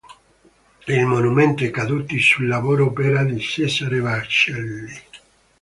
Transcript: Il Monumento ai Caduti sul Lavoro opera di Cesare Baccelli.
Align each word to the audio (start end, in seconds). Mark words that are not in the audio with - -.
Il 0.87 1.05
Monumento 1.05 1.61
ai 1.63 1.69
Caduti 1.69 2.17
sul 2.19 2.47
Lavoro 2.47 2.85
opera 2.87 3.23
di 3.23 3.39
Cesare 3.39 3.99
Baccelli. 4.01 4.99